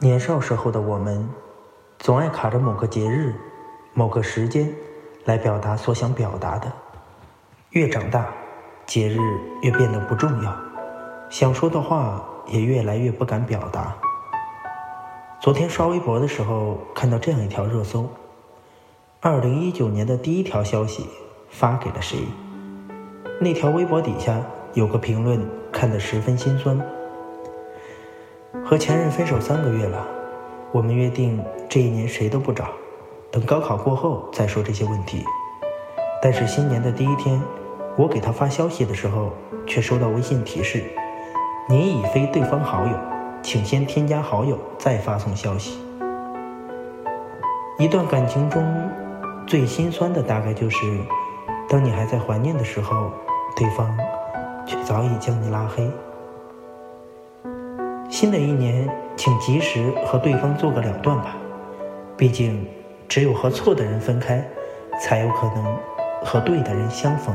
[0.00, 1.28] 年少时候的我们，
[1.98, 3.34] 总爱卡着某个节日、
[3.94, 4.72] 某个时间
[5.24, 6.72] 来表达所想表达的。
[7.70, 8.28] 越长大，
[8.86, 9.18] 节日
[9.60, 10.56] 越变得不重要，
[11.28, 13.92] 想说的话也越来越不敢表达。
[15.40, 18.08] 昨天刷微博的时候，看到这样一条热搜：
[19.20, 21.08] 二零一九年的第一条消息
[21.50, 22.20] 发给了谁？
[23.40, 24.40] 那条微博底下
[24.74, 26.80] 有个评论，看得十分心酸。
[28.64, 30.06] 和前任分手三个月了，
[30.72, 32.68] 我们约定这一年谁都不找，
[33.30, 35.22] 等高考过后再说这些问题。
[36.22, 37.40] 但是新年的第一天，
[37.96, 39.32] 我给他发消息的时候，
[39.66, 40.82] 却收到微信提示
[41.68, 42.98] ：“您已非对方好友，
[43.42, 45.78] 请先添加好友再发送消息。”
[47.78, 48.90] 一段感情中
[49.46, 50.78] 最心酸的大概就是，
[51.68, 53.12] 当你还在怀念的时候，
[53.54, 53.94] 对方
[54.66, 55.88] 却早已将你拉黑。
[58.20, 58.84] 新的一年，
[59.16, 61.36] 请及时和对方做个了断吧。
[62.16, 62.66] 毕竟，
[63.08, 64.44] 只有和错的人分开，
[65.00, 65.78] 才有可能
[66.24, 67.32] 和对的人相逢。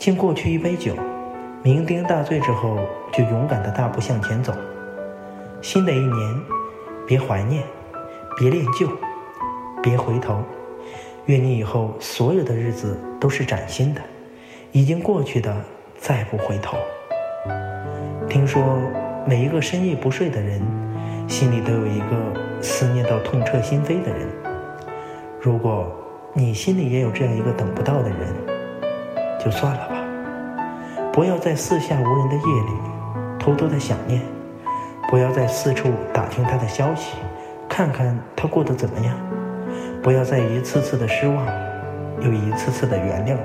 [0.00, 0.94] 敬过去一杯酒，
[1.62, 2.76] 酩酊大醉之后，
[3.12, 4.52] 就勇敢的大步向前走。
[5.62, 6.40] 新的一年，
[7.06, 7.62] 别怀念，
[8.36, 8.88] 别恋旧，
[9.80, 10.42] 别回头。
[11.26, 14.00] 愿你以后所有的日子都是崭新的，
[14.72, 15.54] 已经过去的
[15.96, 16.76] 再不回头。
[18.28, 18.78] 听说
[19.26, 20.60] 每一个深夜不睡的人，
[21.26, 22.06] 心里都有一个
[22.60, 24.28] 思念到痛彻心扉的人。
[25.40, 25.90] 如果
[26.34, 28.18] 你心里也有这样一个等不到的人，
[29.42, 30.04] 就算了吧。
[31.10, 32.70] 不要在四下无人的夜里
[33.38, 34.20] 偷偷的想念，
[35.08, 37.16] 不要在四处打听他的消息，
[37.66, 39.16] 看看他过得怎么样。
[40.02, 41.46] 不要再一次次的失望，
[42.20, 43.40] 又一次次的原谅了。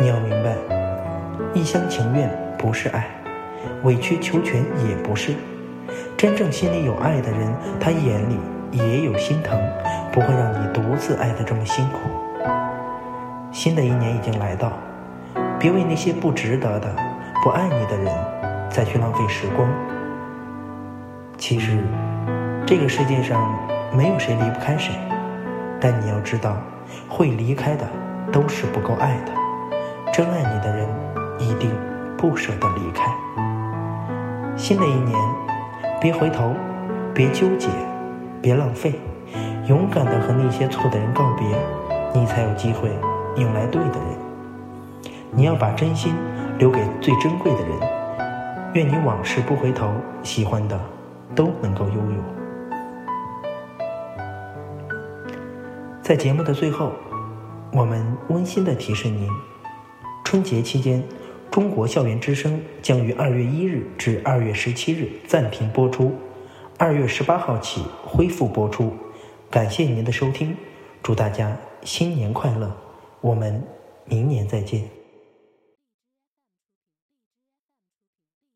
[0.00, 0.63] 你要明白。
[1.54, 3.06] 一厢情愿不是爱，
[3.84, 4.56] 委曲求全
[4.88, 5.32] 也不是。
[6.16, 8.40] 真正心里有爱的人，他眼里
[8.72, 9.56] 也有心疼，
[10.10, 12.00] 不会让你独自爱得这么辛苦。
[13.52, 14.72] 新的一年已经来到，
[15.56, 16.92] 别为那些不值得的、
[17.44, 18.12] 不爱你的人
[18.68, 19.68] 再去浪费时光。
[21.38, 21.78] 其实，
[22.66, 23.56] 这个世界上
[23.96, 24.92] 没有谁离不开谁，
[25.80, 26.56] 但你要知道，
[27.08, 27.86] 会离开的
[28.32, 29.32] 都是不够爱的。
[30.12, 30.73] 真爱你的。
[31.54, 31.70] 一定
[32.16, 33.14] 不舍得离开。
[34.56, 35.16] 新的一年，
[36.00, 36.52] 别回头，
[37.14, 37.68] 别纠结，
[38.42, 38.94] 别浪费，
[39.68, 41.46] 勇敢的和那些错的人告别，
[42.12, 42.90] 你才有机会
[43.36, 45.12] 迎来对的人。
[45.30, 46.14] 你要把真心
[46.58, 47.78] 留给最珍贵的人。
[48.74, 49.88] 愿你往事不回头，
[50.24, 50.78] 喜欢的
[51.36, 52.18] 都能够拥有。
[56.02, 56.90] 在节目的最后，
[57.72, 59.28] 我们温馨的提示您：
[60.24, 61.00] 春节期间。
[61.54, 66.12] 中国校园之声将于二月一日至二月十七日暂停播出，
[66.76, 68.92] 二月十八号起恢复播出。
[69.52, 70.56] 感谢您的收听，
[71.00, 72.76] 祝大家新年快乐！
[73.20, 73.62] 我们
[74.04, 75.03] 明年再见。